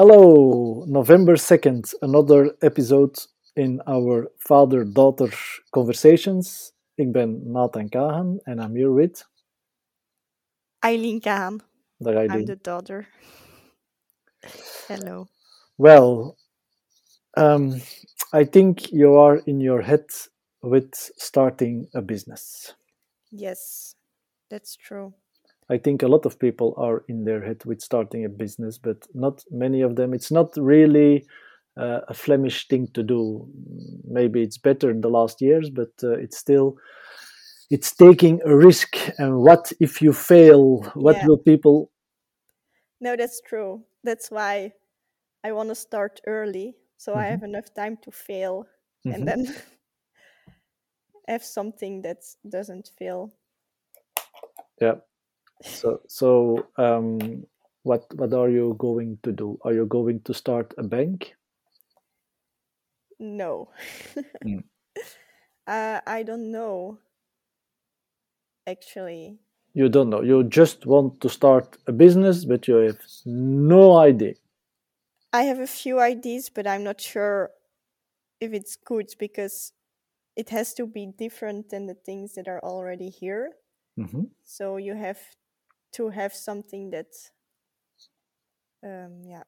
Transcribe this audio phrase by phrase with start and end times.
[0.00, 3.18] Hallo, November 2nd, another episode
[3.54, 5.28] in our father-daughter
[5.74, 6.72] conversations.
[6.96, 9.22] Ik ben Nathan Kahan and I'm here with...
[10.82, 11.60] Eileen Kahan.
[12.02, 13.08] Dag I'm the daughter.
[14.88, 15.28] Hello.
[15.76, 16.38] Well,
[17.36, 17.82] um,
[18.32, 20.06] I think you are in your head
[20.62, 22.72] with starting a business.
[23.30, 23.96] Yes,
[24.48, 25.12] that's true.
[25.70, 29.06] I think a lot of people are in their head with starting a business, but
[29.14, 30.12] not many of them.
[30.14, 31.24] It's not really
[31.76, 33.48] uh, a Flemish thing to do.
[34.04, 36.76] Maybe it's better in the last years, but uh, it's still
[37.70, 38.96] it's taking a risk.
[39.18, 40.82] And what if you fail?
[40.94, 41.26] What Yeah.
[41.26, 41.90] will people?
[43.00, 43.84] No, that's true.
[44.02, 44.72] That's why
[45.44, 47.30] I want to start early so I Mhm.
[47.30, 48.66] have enough time to fail
[49.06, 49.14] Mhm.
[49.14, 49.46] and then
[51.28, 53.32] have something that doesn't fail.
[54.80, 55.00] Yeah.
[55.62, 57.46] So so um,
[57.82, 59.58] what what are you going to do?
[59.62, 61.34] Are you going to start a bank?
[63.18, 63.68] No.
[64.44, 64.62] Mm.
[65.66, 66.98] uh, I don't know.
[68.66, 69.38] Actually,
[69.74, 70.22] You don't know.
[70.22, 74.34] You just want to start a business, but you have no idea.
[75.32, 77.50] I have a few ideas, but I'm not sure
[78.40, 79.72] if it's good because
[80.36, 83.52] it has to be different than the things that are already here.
[83.96, 85.18] hmm So you have
[85.92, 87.12] to have something that,
[88.82, 89.42] um, yeah,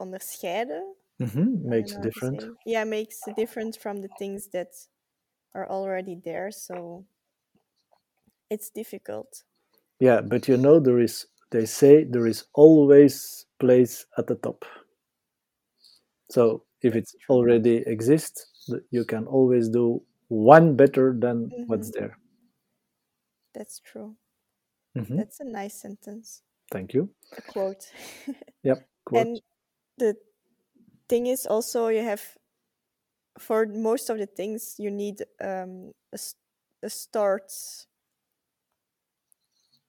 [0.00, 0.94] onderscheiden.
[1.20, 2.48] hmm I Makes a difference.
[2.66, 4.72] Yeah, makes a difference from the things that
[5.54, 6.50] are already there.
[6.52, 7.06] So
[8.50, 9.44] it's difficult.
[10.00, 11.26] Yeah, but you know there is.
[11.50, 14.64] They say there is always place at the top.
[16.30, 21.92] So if it already exists, you can always do one better than what's Mhm.
[21.92, 22.16] there.
[23.54, 24.18] That's true.
[24.96, 26.42] Hmm That's a nice sentence.
[26.70, 27.10] Thank you.
[27.36, 27.92] A quote.
[28.62, 28.88] Yep.
[29.04, 29.26] Quote.
[29.26, 29.40] And
[29.98, 30.16] the
[31.08, 32.22] thing is also you have
[33.38, 36.18] for most of the things you need um, a,
[36.82, 37.52] a start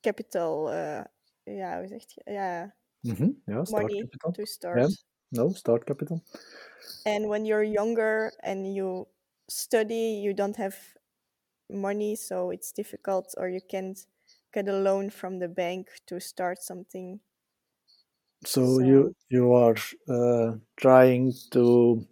[0.03, 0.67] capital.
[0.67, 1.03] Uh,
[1.43, 2.31] ja, hoe zeg je?
[2.31, 3.65] Ja, hmm Yeah.
[3.65, 4.31] Start money capital.
[4.31, 5.05] to start.
[5.29, 5.49] No.
[5.53, 6.21] Start capital.
[7.05, 9.07] And when you're younger and you
[9.49, 10.75] study, you don't have
[11.69, 14.07] money, so it's difficult, or you can't
[14.53, 17.19] get a loan from the bank to start something.
[18.45, 19.75] So you you are
[20.09, 22.05] uh, trying to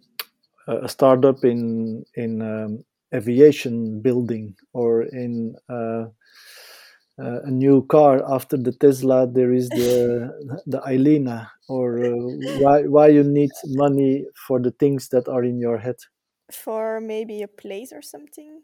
[0.68, 6.06] uh, a startup in in um, aviation building or in uh,
[7.18, 9.26] uh, a new car after the Tesla.
[9.26, 10.30] There is the
[10.66, 11.48] the Ilena.
[11.68, 12.16] Or uh,
[12.62, 15.96] why why you need money for the things that are in your head?
[16.52, 18.62] For maybe a place or something,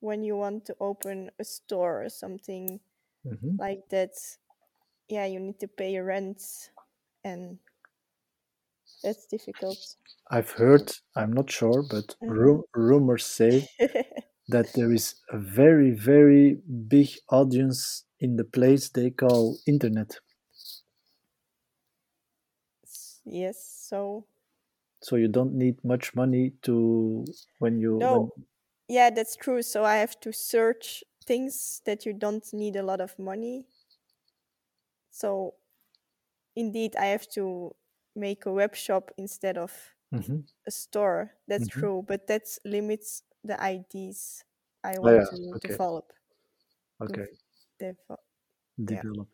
[0.00, 2.80] when you want to open a store or something
[3.24, 4.12] hmm like that,
[5.08, 6.72] yeah, you need to pay rent,
[7.24, 7.58] and
[9.02, 9.96] that's difficult.
[10.30, 10.92] I've heard.
[11.14, 12.24] I'm not sure, but Mhm.
[12.26, 13.68] ru- rumors say
[14.48, 16.56] that there is a very very
[16.88, 20.20] big audience in the place they call internet.
[23.24, 24.26] Yes, so
[25.02, 28.26] so you don't need much money to when you No.
[28.26, 28.30] when,
[28.88, 29.62] yeah, that's true.
[29.62, 33.64] So I have to search things that you don't need a lot of money.
[35.10, 35.54] So
[36.56, 37.74] indeed, I have to
[38.14, 40.44] make a web shop instead of Mhm.
[40.66, 41.36] a store.
[41.48, 41.68] That's Mhm.
[41.68, 44.44] true, but that limits the IDs
[44.84, 45.78] I Oh, want yeah, to okay.
[45.78, 46.12] develop.
[47.00, 47.26] okay
[47.78, 48.20] develop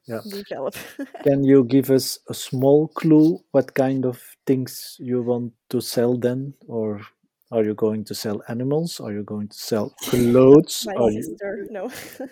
[0.06, 0.74] yeah develop.
[1.24, 6.16] can you give us a small clue what kind of things you want to sell
[6.16, 7.00] then or
[7.52, 11.38] are you going to sell animals are you going to sell clothes My are you
[11.40, 11.90] sister, no.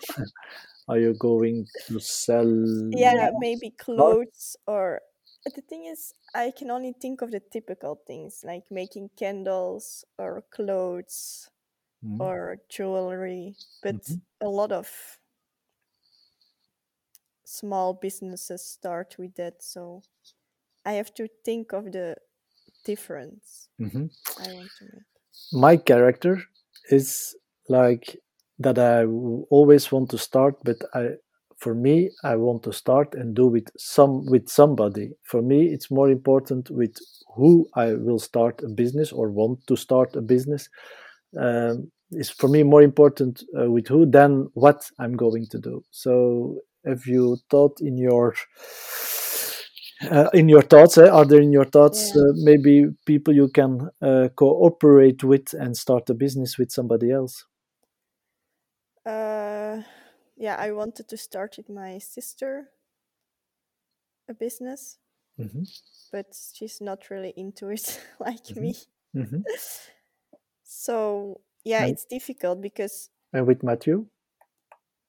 [0.89, 2.51] are you going to sell
[2.91, 5.03] yeah, maybe clothes or.
[5.45, 10.05] But the thing is, I can only think of the typical things like making candles
[10.19, 11.51] or clothes
[12.03, 12.19] Mhm.
[12.19, 14.23] or jewelry, but Mhm.
[14.43, 15.21] a lot of
[17.45, 19.63] small businesses start with that.
[19.63, 20.03] So
[20.85, 22.17] I have to think of the
[22.85, 24.11] difference Mhm.
[24.39, 25.05] I want to make.
[25.53, 26.43] my character
[26.91, 27.35] is
[27.69, 28.17] like
[28.59, 29.05] that I
[29.51, 31.11] always want to start, but I,
[31.59, 35.13] for me, I want to start and do with some with somebody.
[35.25, 36.95] For me, it's more important with
[37.37, 40.69] who I will start a business or want to start a business.
[41.39, 45.83] Um, is for me more important uh, with who than what I'm going to do.
[45.91, 48.35] So, have you thought in your
[50.11, 52.17] uh, in your thoughts eh, are there in your thoughts Yeah.
[52.17, 57.47] uh, maybe people you can uh, cooperate with and start a business with somebody else
[59.07, 59.83] Uh,
[60.37, 62.71] yeah, I wanted to start with my sister
[64.29, 64.99] a business.
[65.39, 65.65] hmm
[66.13, 68.57] but she's not really into it like Mhm.
[68.57, 68.75] me.
[69.15, 69.43] hmm
[70.65, 74.07] So yeah, And- it's difficult because And with Matthew?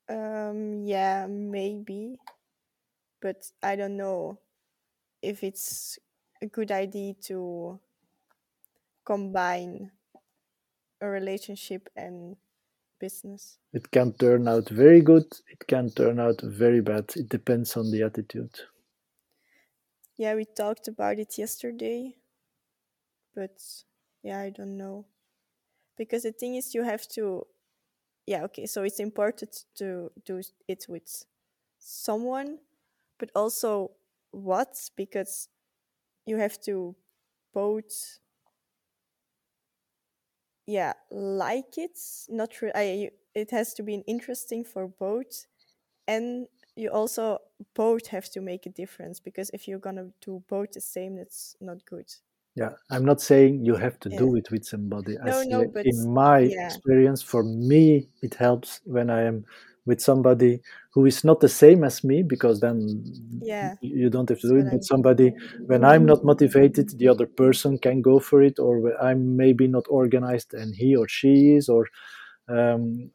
[0.10, 2.20] um yeah, maybe.
[3.22, 4.40] But I don't know
[5.25, 6.00] if it's
[6.42, 7.80] a good idea to
[9.06, 9.92] combine
[11.01, 12.38] a relationship and
[13.00, 13.60] business.
[13.74, 15.25] It can turn out very good.
[15.48, 17.13] It can turn out very bad.
[17.16, 18.60] It depends on the attitude.
[20.18, 22.16] Yeah, we talked about it yesterday.
[23.33, 23.62] But
[24.24, 25.06] yeah, I don't know.
[25.98, 27.48] Because the thing is you have to
[28.27, 31.25] yeah, okay, so it's important to do it with
[31.77, 32.60] someone,
[33.19, 33.92] but also
[34.36, 34.90] what?
[34.96, 35.50] Because
[36.26, 36.96] you have to
[37.54, 38.20] both
[40.68, 41.98] yeah, like it.
[42.30, 45.46] Not re- I, it has to be interesting for both.
[46.08, 47.40] And you also
[47.76, 51.56] both have to make a difference because if you're gonna do both the same, that's
[51.62, 52.14] not good.
[52.56, 54.22] Yeah, I'm not saying you have to Yeah.
[54.24, 55.18] do it with somebody.
[55.20, 56.78] I No, say no, but in my yeah.
[56.80, 59.46] experience, for me, it helps when I am
[59.86, 60.62] with somebody
[60.94, 63.04] who is not the same as me, because then
[63.40, 64.70] Yeah, you don't have to do it.
[64.72, 65.34] But somebody,
[65.68, 69.86] when I'm not motivated, the other person can go for it, or I'm maybe not
[69.90, 71.88] organized and he or she is, or
[72.50, 73.12] um,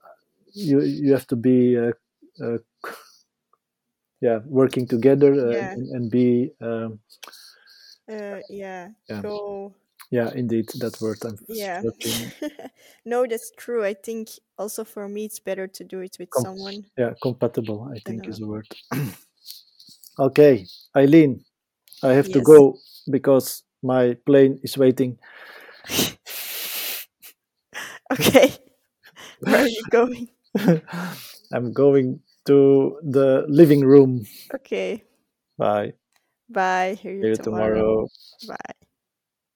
[0.54, 1.92] you you have to be uh,
[2.42, 2.58] uh,
[4.20, 5.76] yeah working together uh, Yeah.
[5.76, 7.00] and, and be um,
[8.08, 9.22] Uh, yeah, Yeah.
[9.22, 9.74] go.
[10.10, 11.82] Yeah indeed that word I'm Yeah.
[13.04, 13.84] no, that's true.
[13.84, 16.84] I think also for me, it's better to do it with Com- someone.
[16.96, 18.66] yeah compatible I think is the word.
[20.18, 20.66] okay,
[20.96, 21.44] Eileen,
[22.02, 22.78] I have to go
[23.10, 25.18] because my plane is waiting.
[28.10, 28.50] Okay.
[29.40, 30.28] Where are you going?
[31.52, 34.26] I'm going to the living room.
[34.54, 35.04] Okay.
[35.56, 35.94] Bye.
[36.48, 36.98] Bye.
[37.00, 37.74] Hear you See you tomorrow.
[37.74, 38.08] tomorrow.
[38.48, 38.74] Bye.